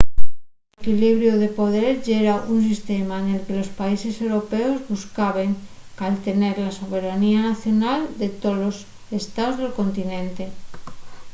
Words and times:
l’equlibiru 0.83 1.35
de 1.43 1.49
poder 1.59 1.91
yera 2.07 2.35
un 2.53 2.59
sistema 2.69 3.15
nel 3.25 3.41
que 3.45 3.53
los 3.59 3.73
países 3.79 4.15
europeos 4.25 4.85
buscaben 4.91 5.49
caltener 5.99 6.55
la 6.65 6.71
soberanía 6.79 7.39
nacional 7.51 7.99
de 8.21 8.27
tolos 8.43 8.75
estaos 9.21 9.55
del 9.59 9.75
continente 9.79 10.43